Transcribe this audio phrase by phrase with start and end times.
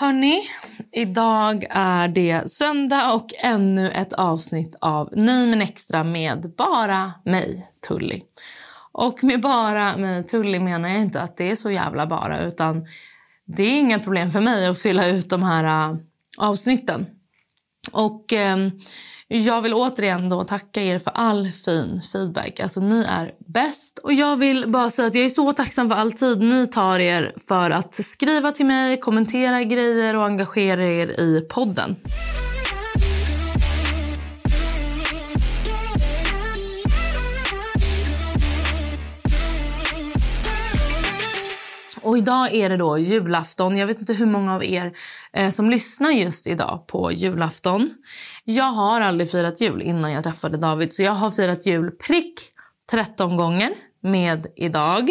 [0.00, 0.42] Hörni,
[0.92, 7.70] idag är det söndag och ännu ett avsnitt av Nej men extra med bara mig,
[7.88, 8.22] Tully.
[8.92, 12.86] Och med bara mig, Tully menar jag inte att det är så jävla bara utan
[13.46, 15.96] det är inga problem för mig att fylla ut de här äh,
[16.38, 17.06] avsnitten.
[17.92, 18.56] Och eh,
[19.28, 22.60] jag vill återigen då tacka er för all fin feedback.
[22.60, 23.98] Alltså ni är bäst.
[23.98, 26.98] Och jag vill bara säga att jag är så tacksam för all tid ni tar
[26.98, 31.96] er för att skriva till mig, kommentera grejer och engagera er i podden.
[42.08, 43.76] Och idag är det då julafton.
[43.76, 44.92] Jag vet inte hur många av er
[45.32, 47.90] eh, som lyssnar just idag på julafton.
[48.44, 50.92] Jag har aldrig firat jul innan jag träffade David.
[50.92, 52.40] Så jag har firat jul prick
[52.90, 53.70] 13 gånger
[54.02, 55.10] med idag.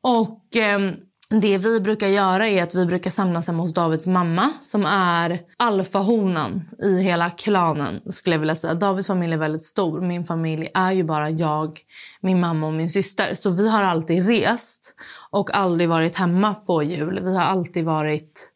[0.00, 0.80] Och eh,
[1.28, 5.40] det vi brukar göra är att vi brukar samlas hemma hos Davids mamma som är
[5.56, 8.12] alfahonan i hela klanen.
[8.12, 8.74] skulle jag vilja säga.
[8.74, 10.00] Davids familj är väldigt stor.
[10.00, 11.78] Min familj är ju bara jag,
[12.20, 13.34] min mamma och min syster.
[13.34, 14.94] Så vi har alltid rest
[15.30, 17.20] och aldrig varit hemma på jul.
[17.22, 18.50] Vi har alltid varit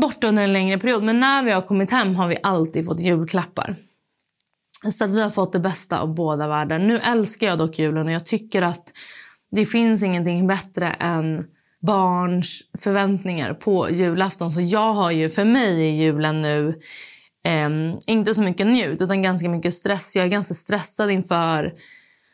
[0.00, 1.02] borta under en längre period.
[1.02, 3.76] Men när vi har kommit hem har vi alltid fått julklappar.
[4.92, 6.78] Så att vi har fått det bästa av båda världar.
[6.78, 8.92] Nu älskar jag dock julen och jag tycker att
[9.50, 11.44] det finns ingenting bättre än
[11.80, 14.50] barns förväntningar på julafton.
[14.50, 16.68] Så jag har ju för mig i julen nu
[17.44, 17.68] eh,
[18.06, 20.16] inte så mycket njut utan ganska mycket stress.
[20.16, 21.74] Jag är ganska stressad inför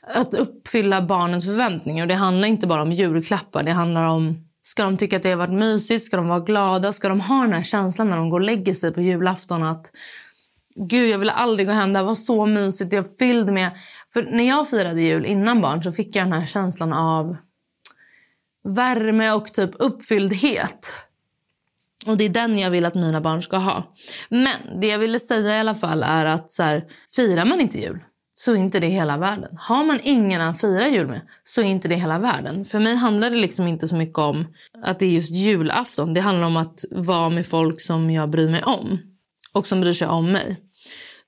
[0.06, 2.04] att uppfylla barnens förväntningar.
[2.04, 3.62] Och det handlar inte bara om julklappar.
[3.62, 6.04] Det handlar om Ska de tycka att det har varit mysigt?
[6.04, 6.92] Ska de vara glada?
[6.92, 9.90] Ska de ha den här känslan när de går och lägger sig på julafton att
[10.76, 11.92] Gud, jag ville aldrig gå hem.
[11.92, 12.92] Det var så mysigt.
[12.92, 13.70] Jag fylld med...
[14.14, 17.36] För när jag firade jul innan barn så fick jag den här känslan av
[18.64, 20.92] värme och typ uppfylldhet.
[22.06, 23.94] Och det är den jag vill att mina barn ska ha.
[24.28, 26.84] Men det jag ville säga i alla fall är att så här,
[27.16, 29.56] firar man inte jul så är inte det hela världen.
[29.56, 32.64] Har man ingen att fira jul med så är inte det hela världen.
[32.64, 34.46] För mig handlar det liksom inte så mycket om
[34.82, 36.14] att det är just julafton.
[36.14, 38.98] Det handlar om att vara med folk som jag bryr mig om
[39.52, 40.63] och som bryr sig om mig.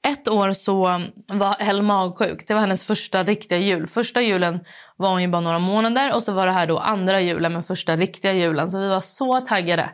[0.07, 2.49] Ett år så var Elle magsjuk.
[2.49, 3.87] Det var hennes första riktiga jul.
[3.87, 4.61] Första julen
[4.97, 7.67] var hon ju bara några månader och så var det här då andra julen med
[7.67, 8.71] första riktiga julen.
[8.71, 9.91] Så vi var så taggade.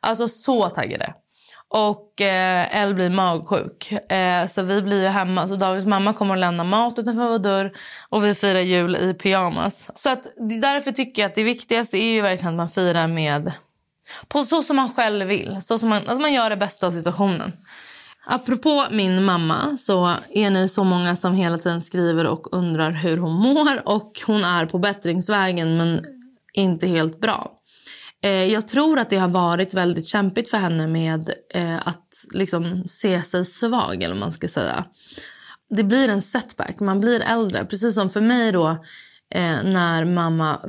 [0.00, 1.14] Alltså så taggade.
[1.68, 3.92] Och eh, Elle blir magsjuk.
[3.92, 5.48] Eh, så vi blir ju hemma.
[5.48, 7.72] Så Davids mamma kommer att lämna mat utanför vår dörr
[8.08, 9.90] och vi firar jul i pyjamas.
[9.94, 10.26] Så att,
[10.62, 13.52] därför tycker jag att det viktigaste är ju verkligen att man firar med
[14.28, 15.58] på så som man själv vill.
[15.62, 17.52] Så som man, att man gör det bästa av situationen.
[18.28, 23.16] Apropå min mamma så är ni så många som hela tiden skriver och undrar hur
[23.16, 23.88] hon mår.
[23.88, 26.04] Och Hon är på bättringsvägen, men
[26.52, 27.52] inte helt bra.
[28.22, 32.84] Eh, jag tror att det har varit väldigt kämpigt för henne med eh, att liksom
[32.86, 34.02] se sig svag.
[34.02, 34.84] eller man ska säga.
[35.70, 36.80] Det blir en setback.
[36.80, 37.64] Man blir äldre.
[37.64, 38.68] Precis som för mig då
[39.34, 40.60] eh, när mamma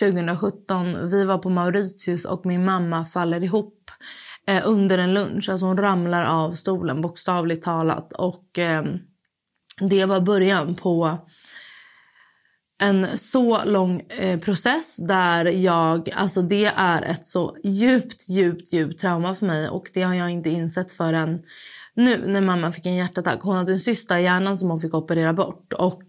[0.00, 3.75] 2017, vi var på Mauritius och min mamma faller ihop
[4.46, 5.48] eh, under en lunch.
[5.48, 8.12] Alltså hon ramlar av stolen, bokstavligt talat.
[8.12, 8.84] Och eh,
[9.80, 11.18] Det var början på
[12.82, 16.10] en så lång eh, process där jag...
[16.14, 19.68] Alltså det är ett så djupt, djupt, djupt trauma för mig.
[19.68, 21.42] Och Det har jag inte insett förrän
[21.94, 23.42] nu när mamma fick en hjärtattack.
[23.42, 25.72] Hon hade en cysta i hjärnan som hon fick operera bort.
[25.72, 26.02] Och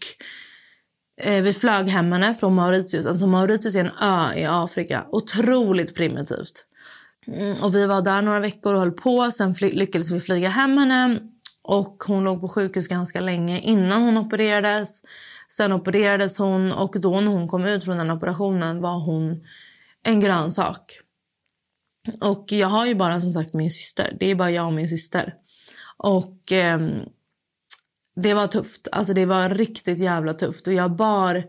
[1.22, 3.06] eh, Vi flög hem henne från Mauritius.
[3.06, 5.06] Alltså Mauritius är en ö i Afrika.
[5.12, 6.66] Otroligt primitivt.
[7.27, 9.31] Mm, och Vi var där några veckor och höll på.
[9.31, 11.19] Sen lyckades vi flyga hem henne.
[11.62, 15.01] Och Hon låg på sjukhus ganska länge innan hon opererades.
[15.50, 19.45] Sen opererades hon och då när hon kom ut från den operationen var hon
[20.03, 21.00] en grönsak.
[22.21, 24.18] Och jag har ju bara som sagt min syster.
[24.19, 25.33] Det är bara jag och min syster.
[25.97, 26.79] Och eh,
[28.15, 28.88] det var tufft.
[28.91, 30.68] Alltså det var riktigt jävla tufft.
[30.68, 31.44] Och jag bar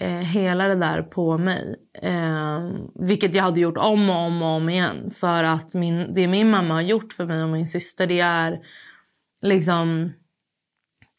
[0.00, 1.76] eh, hela det där på mig.
[2.02, 5.10] Eh, vilket jag hade gjort om och om och om igen.
[5.10, 8.58] För att min, det min mamma har gjort för mig och min syster det är
[9.42, 10.12] liksom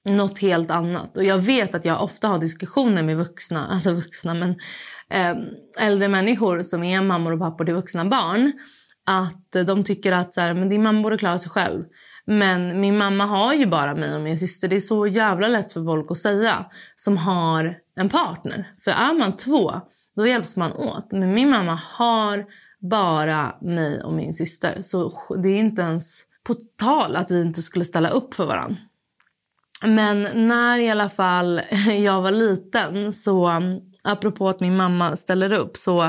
[0.06, 1.18] något helt annat.
[1.18, 4.50] Och jag vet att jag ofta har diskussioner med vuxna, alltså vuxna men
[5.10, 5.36] eh,
[5.80, 8.54] äldre människor som är mammor och pappor till vuxna barn.
[9.06, 11.84] Att de tycker att så här, men din mamma borde klara sig själv.
[12.26, 14.68] Men min mamma har ju bara mig och min syster.
[14.68, 16.66] Det är så jävla lätt för folk att säga
[16.96, 18.68] som har en partner.
[18.80, 19.82] För är man två,
[20.16, 21.12] då hjälps man åt.
[21.12, 22.46] Men min mamma har
[22.80, 24.82] bara mig och min syster.
[24.82, 25.12] Så
[25.44, 28.78] det är inte ens på tal att vi inte skulle ställa upp för varandra.
[29.86, 31.62] Men när i alla fall
[32.00, 33.62] jag var liten, så
[34.04, 36.02] apropå att min mamma ställer upp, så...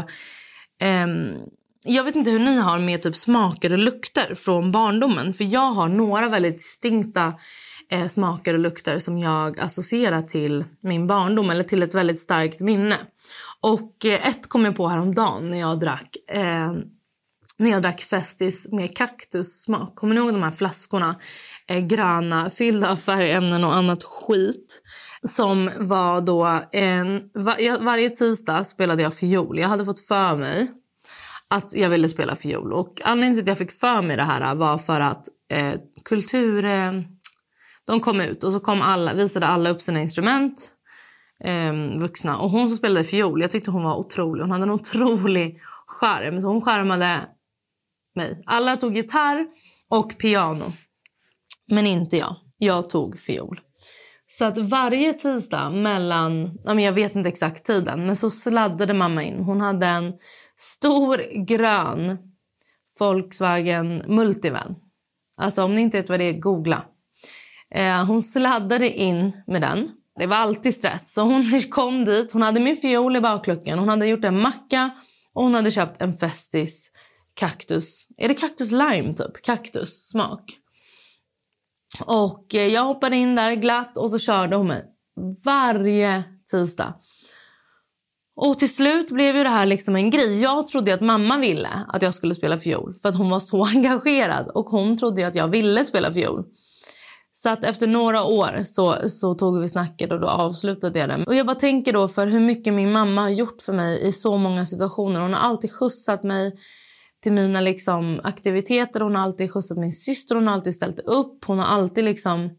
[0.82, 1.06] Eh,
[1.84, 5.32] jag vet inte hur ni har med typ smaker och lukter från barndomen.
[5.32, 7.34] För Jag har några väldigt distinkta
[7.90, 12.60] eh, smaker och lukter som jag associerar till min barndom eller till ett väldigt starkt
[12.60, 12.96] minne.
[13.60, 16.72] Och eh, Ett kom jag på häromdagen när jag drack eh,
[17.56, 19.94] när jag drack Festis med kaktussmak.
[19.94, 21.16] Kommer ni ihåg de här flaskorna?
[21.68, 24.82] Eh, gröna, fyllda av färgämnen och annat skit.
[25.28, 29.58] Som var då en, var, varje tisdag spelade jag fiol.
[29.58, 30.70] Jag hade fått för mig
[31.52, 32.72] att jag ville spela fiol.
[32.72, 36.64] Och anledningen till att jag fick för mig det här var för att eh, kultur...
[36.64, 36.92] Eh,
[37.86, 40.70] de kom ut och så kom alla, visade alla upp sina instrument,
[41.44, 42.38] eh, vuxna.
[42.38, 44.42] Och hon som spelade fiol, jag tyckte hon var otrolig.
[44.42, 46.42] Hon hade en otrolig charm.
[46.42, 47.20] Så hon charmade
[48.14, 48.42] mig.
[48.46, 49.46] Alla tog gitarr
[49.88, 50.64] och piano.
[51.72, 52.36] Men inte jag.
[52.58, 53.60] Jag tog fiol.
[54.38, 56.58] Så att varje tisdag mellan...
[56.64, 59.38] Jag vet inte exakt tiden, men så sladdade mamma in.
[59.38, 60.12] Hon hade en
[60.62, 62.18] stor grön
[62.98, 64.74] Volkswagen Multivan.
[65.36, 66.84] Alltså om ni inte vet vad det är, googla.
[67.74, 69.90] Eh, hon sladdade in med den.
[70.18, 71.12] Det var alltid stress.
[71.12, 74.90] Så hon kom dit, hon hade min fiol i bakluckan, hon hade gjort en macka
[75.32, 76.90] och hon hade köpt en Festis
[77.34, 78.06] kaktus.
[78.16, 79.42] Är det kaktus lime typ?
[79.42, 80.58] Kaktus smak.
[82.00, 84.84] Och eh, jag hoppade in där glatt och så körde hon mig
[85.44, 86.94] varje tisdag.
[88.36, 90.42] Och till slut blev ju det här liksom en grej.
[90.42, 93.64] Jag trodde att mamma ville att jag skulle spela fiol för att hon var så
[93.74, 96.44] engagerad och hon trodde att jag ville spela fiol.
[97.32, 101.24] Så att efter några år så, så tog vi snacket och då avslutade jag det.
[101.26, 104.12] Och jag bara tänker då för hur mycket min mamma har gjort för mig i
[104.12, 105.20] så många situationer.
[105.20, 106.52] Hon har alltid skjutsat mig
[107.22, 109.00] till mina liksom, aktiviteter.
[109.00, 111.44] Hon har alltid skjutsat min syster, hon har alltid ställt upp.
[111.44, 112.50] Hon har alltid liksom...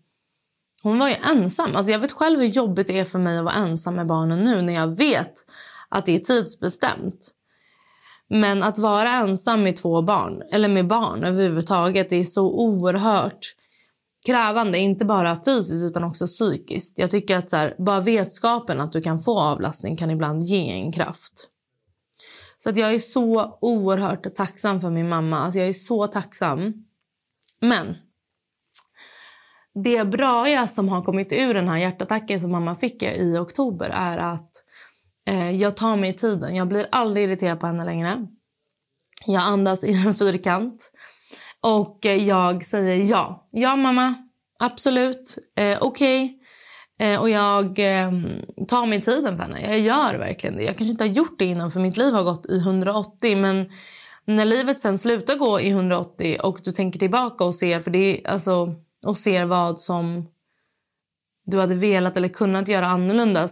[0.83, 1.75] Hon var ju ensam.
[1.75, 4.39] Alltså jag vet själv hur jobbigt det är för mig att vara ensam med barnen
[4.39, 5.33] nu när jag vet
[5.89, 7.31] att det är tidsbestämt.
[8.30, 13.56] Men att vara ensam med två barn, eller med barn överhuvudtaget, det är så oerhört
[14.25, 14.77] krävande.
[14.77, 17.00] Inte bara fysiskt utan också psykiskt.
[17.00, 20.71] Jag tycker att så här, bara vetskapen att du kan få avlastning kan ibland ge
[20.71, 21.50] en kraft.
[22.57, 25.39] Så att jag är så oerhört tacksam för min mamma.
[25.39, 26.74] Alltså jag är så tacksam.
[27.59, 27.95] Men
[29.75, 34.18] det bra som har kommit ur den här hjärtattacken som mamma fick i oktober är
[34.18, 34.50] att
[35.28, 36.56] eh, jag tar mig tiden.
[36.56, 38.28] Jag blir aldrig irriterad på henne längre.
[39.25, 40.92] Jag andas i en fyrkant.
[41.62, 43.47] Och eh, jag säger ja.
[43.52, 44.14] Ja, mamma.
[44.59, 45.38] Absolut.
[45.56, 46.24] Eh, Okej.
[46.26, 46.40] Okay.
[47.00, 48.12] Eh, och jag eh,
[48.68, 49.62] tar mig tiden för henne.
[49.62, 50.64] Jag gör verkligen det.
[50.64, 53.38] Jag kanske inte har gjort det innan för mitt liv har gått i 180.
[53.38, 53.69] Men
[54.26, 58.21] när livet sen slutar gå i 180 och du tänker tillbaka och ser, för det,
[58.26, 60.26] alltså, och ser vad som
[61.45, 63.48] du hade velat eller kunnat göra annorlunda.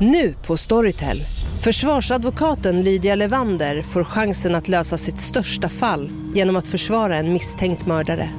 [0.00, 1.16] Nu på Storytel.
[1.64, 7.86] Försvarsadvokaten Lydia Levander får chansen att lösa sitt största fall genom att försvara en misstänkt
[7.86, 8.30] mördare.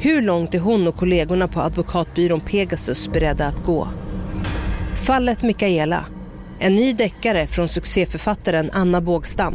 [0.00, 3.88] Hur långt är hon och kollegorna på advokatbyrån Pegasus beredda att gå?
[5.06, 6.04] Fallet Mikaela.
[6.58, 9.54] En ny deckare från succéförfattaren Anna Bågstam.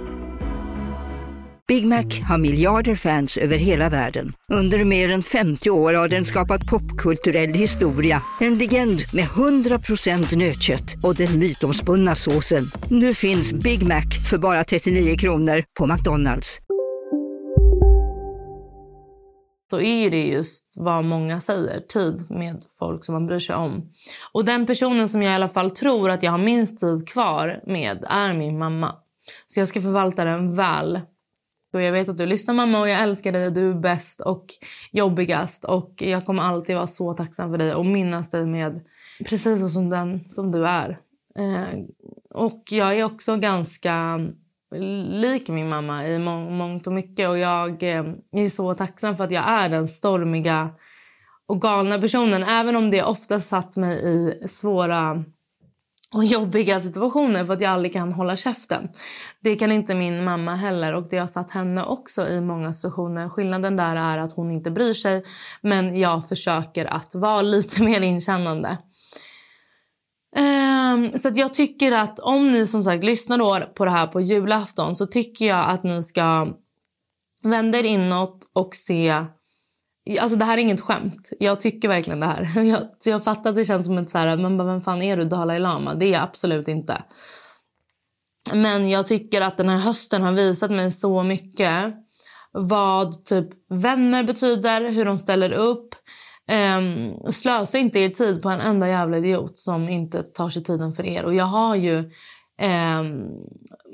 [1.71, 4.29] Big Mac har miljarder fans över hela världen.
[4.49, 8.21] Under mer än 50 år har den skapat popkulturell historia.
[8.39, 12.71] En legend med 100% nötkött och den mytomspunna såsen.
[12.89, 16.59] Nu finns Big Mac för bara 39 kronor på McDonalds.
[19.69, 23.91] så är det just vad många säger, tid med folk som man bryr sig om.
[24.31, 27.63] Och den personen som jag i alla fall tror att jag har minst tid kvar
[27.67, 28.95] med är min mamma.
[29.47, 30.99] Så jag ska förvalta den väl.
[31.73, 34.21] Och jag vet att du lyssnar mamma och jag älskar dig och du är bäst
[34.21, 34.45] och
[34.91, 38.81] jobbigast och jag kommer alltid vara så tacksam för dig och minnas dig med
[39.29, 40.99] precis så som den som du är.
[41.35, 41.79] Eh,
[42.33, 44.19] och jag är också ganska
[45.09, 47.29] lik min mamma i må mångt och mycket.
[47.29, 50.69] Och jag eh, är så tacksam för att jag är den stormiga
[51.45, 52.43] och galna personen.
[52.43, 55.23] Även om det ofta satt mig i svåra
[56.13, 58.89] och jobbiga situationer för att jag aldrig kan hålla käften.
[59.39, 63.29] Det kan inte min mamma heller och det har satt henne också i många situationer.
[63.29, 65.23] Skillnaden där är att hon inte bryr sig
[65.61, 68.77] men jag försöker att vara lite mer inkännande.
[70.37, 74.95] Um, så jag tycker att om ni som sagt lyssnar på det här på julafton
[74.95, 76.47] så tycker jag att ni ska
[77.43, 79.25] vända er inåt och se
[80.19, 81.29] Alltså det här är inget skämt.
[81.39, 82.63] Jag tycker verkligen det här.
[82.63, 85.25] Jag, jag fattar att det känns som ett så här, men vem fan är du
[85.25, 85.95] Dalai Lama?
[85.95, 87.03] Det är jag absolut inte.
[88.53, 91.93] Men jag tycker att den här hösten har visat mig så mycket
[92.51, 95.95] vad typ vänner betyder, hur de ställer upp,
[96.51, 100.93] Um, slösa inte er tid på en enda jävla idiot som inte tar sig tiden
[100.93, 101.25] för er.
[101.25, 103.23] Och jag har ju um,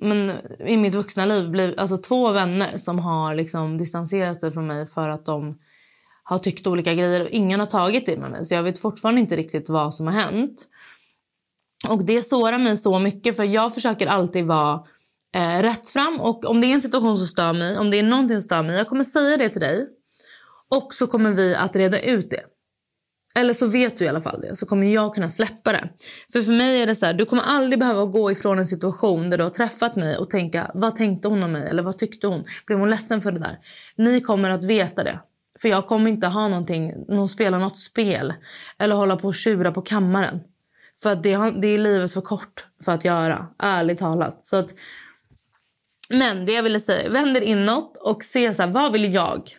[0.01, 4.67] men i mitt vuxna liv blivit, alltså två vänner som har liksom distanserat sig från
[4.67, 5.57] mig för att de
[6.29, 8.45] har tyckt olika grejer och ingen har tagit det med mig.
[8.45, 10.67] Så jag vet fortfarande inte riktigt vad som har hänt.
[11.89, 14.83] Och det sårar mig så mycket för jag försöker alltid vara
[15.35, 18.03] eh, rätt fram och om det är en situation som stör mig, om det är
[18.03, 19.87] någonting som stör mig, jag kommer säga det till dig
[20.69, 22.41] och så kommer vi att reda ut det.
[23.35, 24.55] Eller så vet du i alla fall det.
[24.55, 25.89] Så kommer jag kunna släppa det.
[26.31, 29.29] För för mig är det så här, du kommer aldrig behöva gå ifrån en situation
[29.29, 32.27] där du har träffat mig och tänka vad tänkte hon om mig eller vad tyckte
[32.27, 32.43] hon?
[32.65, 33.59] Blev hon ledsen för det där?
[33.97, 35.19] Ni kommer att veta det.
[35.61, 38.33] För jag kommer inte ha någonting, någon spela något spel
[38.77, 40.39] eller hålla på och tjura på kammaren.
[41.03, 44.45] För att det, det är livet för kort för att göra, ärligt talat.
[44.45, 44.73] Så att,
[46.09, 49.51] men det jag ville säga, vänd er inåt och se så här, vad vill jag?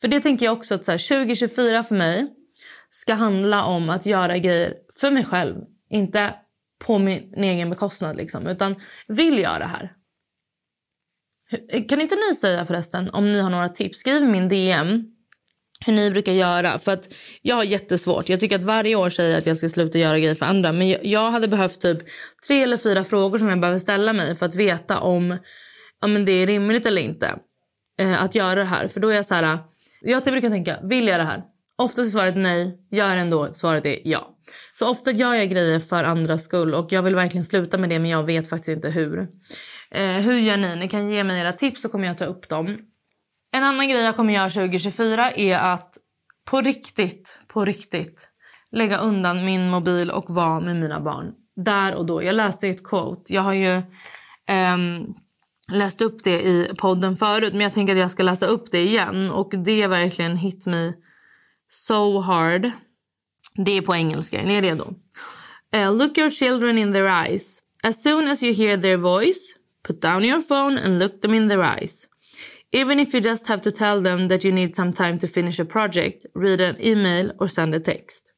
[0.00, 2.26] För det tänker jag också att så här, 2024 för mig
[2.90, 5.56] ska handla om att göra grejer för mig själv.
[5.90, 6.34] Inte
[6.86, 8.76] på min egen bekostnad liksom, utan
[9.06, 9.92] vill jag det här.
[11.88, 13.98] Kan inte ni säga förresten om ni har några tips?
[13.98, 15.11] Skriv min DM
[15.86, 16.78] hur ni brukar göra.
[16.78, 18.28] För att Jag har jättesvårt.
[18.28, 20.72] Jag tycker att varje år säger att jag ska sluta göra grejer för andra.
[20.72, 21.98] Men jag, hade behövt typ
[22.46, 25.38] tre eller fyra frågor som jag behöver ställa mig för att veta om
[26.00, 27.34] ja, men det är rimligt eller inte
[28.00, 28.88] eh, att göra det här.
[28.88, 29.58] För då är jag så här,
[30.00, 31.42] jag typ brukar tänka, vill jag det här?
[31.76, 33.48] Oftast är svaret nej, gör ändå.
[33.52, 34.28] Svaret är ja.
[34.74, 37.98] Så ofta gör jag grejer för andras skull och jag vill verkligen sluta med det
[37.98, 39.18] men jag vet faktiskt inte hur.
[39.90, 40.76] Eh, hur gör ni?
[40.76, 42.78] Ni kan ge mig era tips så kommer jag ta upp dem.
[43.54, 45.98] En annan grej jag kommer göra 2024 är att
[46.44, 48.28] på riktigt, på riktigt
[48.72, 51.32] lägga undan min mobil och vara med mina barn.
[51.56, 52.22] Där och då.
[52.22, 53.34] Jag läste ett quote.
[53.34, 53.82] Jag har ju
[54.74, 55.14] um,
[55.72, 58.80] läst upp det i podden förut men jag tänker att jag ska läsa upp det
[58.80, 59.30] igen.
[59.30, 60.92] Och det verkligen hit me
[61.68, 62.70] so hard.
[63.56, 64.40] Det är på engelska.
[64.40, 64.94] Är ni redo?
[65.76, 67.62] Uh, look your children in their eyes.
[67.82, 69.56] As soon as you hear their voice,
[69.86, 72.08] put down your phone and look them in their eyes.
[72.74, 75.58] Even if you just have to tell them that you need some time to finish
[75.58, 78.32] a project, read an email or send a text.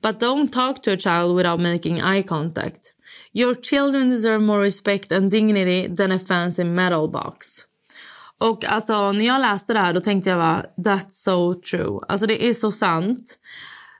[0.00, 2.94] But don't talk to a child without making eye contact.
[3.32, 7.66] Your children deserve more respect and dignity than a fancy metal box.
[8.38, 12.00] Och alltså, när jag läste det här då tänkte jag bara, that's so true.
[12.08, 13.38] Alltså det är så sant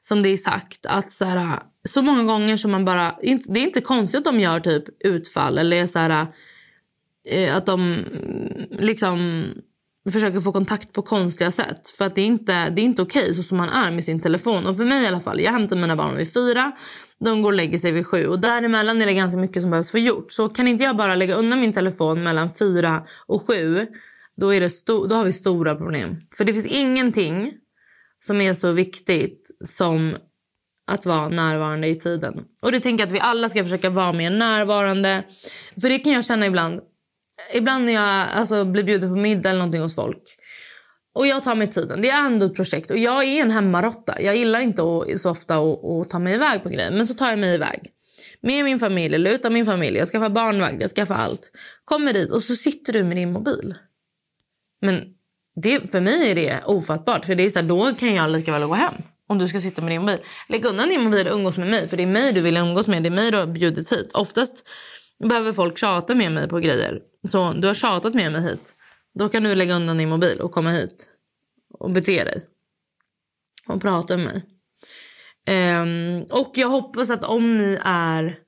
[0.01, 0.87] som det är sagt.
[0.87, 3.17] Att så, här, så många gånger som man bara...
[3.49, 6.27] Det är inte konstigt att de gör typ utfall eller så här,
[7.29, 8.05] eh, att de
[8.71, 9.47] liksom
[10.11, 11.89] försöker få kontakt på konstiga sätt.
[11.89, 14.05] För att det är inte, det är inte okej okay, så som man är med
[14.05, 14.67] sin telefon.
[14.67, 16.73] Och för mig i alla fall, jag hämtar mina barn vid fyra.
[17.25, 18.27] De går och lägger sig vid sju.
[18.27, 20.33] Och däremellan är det ganska mycket som behövs få gjort.
[20.33, 23.87] Så kan inte jag bara lägga undan min telefon mellan fyra och sju.
[24.37, 26.17] Då, är det sto- då har vi stora problem.
[26.37, 27.53] För det finns ingenting
[28.25, 30.15] som är så viktigt som
[30.87, 32.45] att vara närvarande i tiden.
[32.63, 35.25] Och det tänker jag att vi alla ska försöka vara mer närvarande.
[35.81, 36.81] För det kan jag känna ibland
[37.53, 40.23] ibland när jag alltså, blir bjuden på middag eller någonting hos folk
[41.15, 42.03] och jag tar mig tiden.
[42.03, 44.23] Det är ändå ett projekt och jag är en hemmarotta.
[44.23, 46.91] Jag gillar inte att, så ofta att, att ta mig iväg på grejer.
[46.91, 47.91] Men så tar jag mig iväg.
[48.41, 49.99] Med min familj eller utan min familj.
[49.99, 51.51] Jag skaffar barnvagn, jag skaffar allt.
[51.85, 53.75] Kommer dit och så sitter du med din mobil.
[54.81, 55.05] Men
[55.63, 57.25] det, för mig är det ofattbart.
[57.25, 58.95] För det är så här, då kan jag lika väl gå hem.
[59.29, 60.19] Om du ska sitta med din mobil.
[60.49, 61.89] Lägg undan din mobil och umgås med mig.
[61.89, 63.03] För det är mig du vill umgås med.
[63.03, 64.11] Det är mig du har bjudit hit.
[64.15, 64.69] Oftast
[65.29, 67.01] behöver folk tjata med mig på grejer.
[67.25, 68.77] Så du har tjatat med mig hit.
[69.15, 71.09] Då kan du lägga undan din mobil och komma hit.
[71.79, 72.47] och bete dig.
[73.67, 74.43] Och prata med mig.
[75.49, 78.39] Um, och jag hoppas att om ni är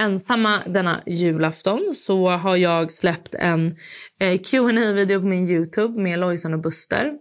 [0.00, 3.76] ensamma denna julafton så har jag släppt en
[4.20, 7.12] eh, qa video på min Youtube med Lojsan och Buster.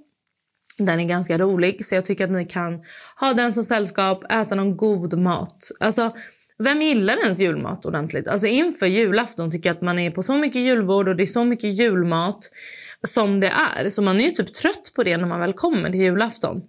[0.77, 2.83] Den är ganska rolig, så jag tycker att ni kan
[3.19, 5.71] ha den som sällskap, äta någon god mat.
[5.79, 6.11] Alltså,
[6.63, 8.27] vem gillar ens julmat ordentligt?
[8.27, 11.27] Alltså inför julafton tycker jag att man är på så mycket julbord och det är
[11.27, 12.39] så mycket julmat
[13.07, 13.89] som det är.
[13.89, 16.61] Så man är ju typ trött på det när man väl kommer till julafton.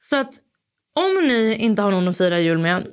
[0.00, 0.34] Så att
[0.94, 2.86] om ni inte har någon att fira jul med,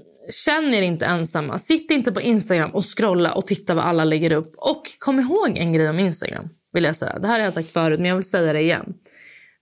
[0.45, 1.57] känn er inte ensamma.
[1.57, 4.53] Sitt inte på Instagram och scrolla och titta vad alla lägger upp.
[4.57, 6.49] Och kom ihåg en grej om Instagram.
[6.73, 7.19] vill jag säga.
[7.19, 8.93] Det här har jag sagt förut, men jag vill säga det igen.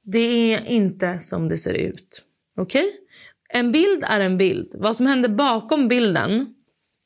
[0.03, 2.23] Det är inte som det ser ut.
[2.55, 2.85] Okej?
[2.85, 2.91] Okay?
[3.53, 4.71] En bild är en bild.
[4.73, 6.53] Vad som händer bakom bilden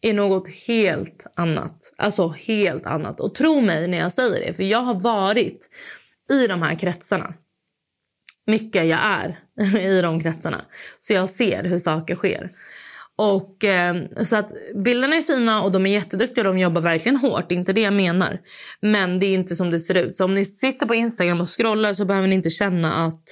[0.01, 1.93] är något helt annat.
[1.97, 3.19] Alltså helt annat.
[3.19, 5.69] Och tro mig när jag säger det, för jag har varit
[6.31, 7.33] i de här kretsarna.
[8.47, 9.39] Mycket jag är
[9.79, 10.65] i de kretsarna.
[10.99, 12.51] Så jag ser hur saker sker.
[13.15, 14.51] Och, eh, så att
[14.83, 17.49] Bilderna är fina och de är jätteduktiga och de jobbar verkligen hårt.
[17.49, 18.39] Det är inte det jag menar.
[18.81, 20.15] Men det är inte som det ser ut.
[20.15, 23.23] Så om ni sitter på Instagram och scrollar så behöver ni inte känna att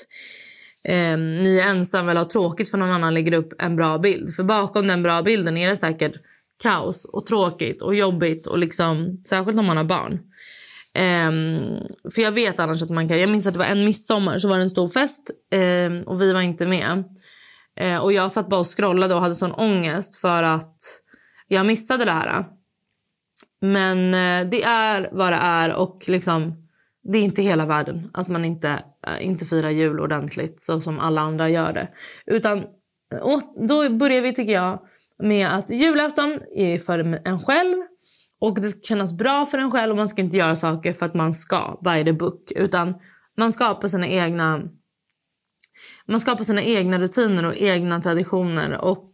[0.88, 4.36] eh, ni är ensamma eller har tråkigt för någon annan lägger upp en bra bild.
[4.36, 6.16] För bakom den bra bilden är det säkert
[6.64, 8.48] kaos och tråkigt och jobbigt.
[8.48, 10.20] och liksom, Särskilt om man har barn.
[10.94, 13.20] Um, för jag vet annars att man kan...
[13.20, 16.22] Jag minns att det var en midsommar så var det en stor fest um, och
[16.22, 17.04] vi var inte med.
[17.82, 20.78] Uh, och jag satt bara och scrollade och hade sån ångest för att
[21.48, 22.46] jag missade det här.
[23.62, 26.61] Men uh, det är vad det är och liksom,
[27.04, 31.00] det är inte hela världen att man inte, eh, inte firar jul ordentligt så som
[31.00, 31.88] alla andra gör det.
[32.26, 32.58] Utan
[33.14, 34.80] eh, då börjar vi, tycker jag,
[35.24, 37.78] med att julafton är för en själv
[38.42, 41.06] och det ska kännas bra för en själv och man ska inte göra saker för
[41.06, 42.52] att man ska, by the book.
[42.56, 42.96] Utan
[43.38, 44.62] man skapar sina egna
[46.06, 48.78] man skapar sina egna rutiner och egna traditioner.
[48.78, 49.12] Och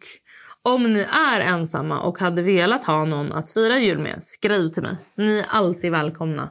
[0.67, 4.83] om ni är ensamma och hade velat ha någon att fira jul med, skriv till
[4.83, 4.95] mig.
[5.15, 6.49] Ni är alltid välkomna.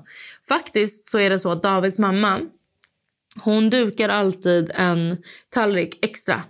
[0.48, 2.40] Faktiskt så är det så att Davids mamma,
[3.40, 5.16] hon dukar alltid en
[5.48, 6.40] tallrik extra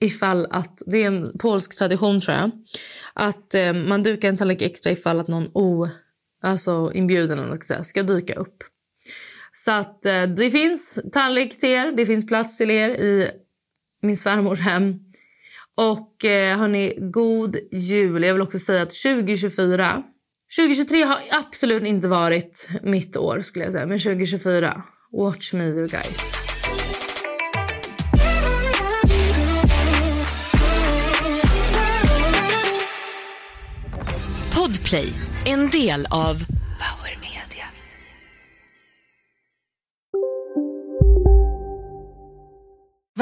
[0.00, 2.50] ifall att, det är en polsk tradition tror jag,
[3.12, 5.88] att eh, man dukar en tallrik extra ifall att någon o,
[6.42, 8.64] alltså inbjuden ska, ska dyka upp.
[9.52, 13.30] Så att eh, det finns tallrik till er, det finns plats till er i
[14.02, 15.00] min svärmors hem.
[15.76, 18.22] Och eh, hörni, god jul.
[18.22, 20.02] Jag vill också säga att 2024
[20.56, 24.82] 2023 har absolut inte varit mitt år skulle jag säga, men 2024
[25.12, 26.18] watch me you guys.
[34.54, 35.12] Podplay,
[35.46, 36.53] en del av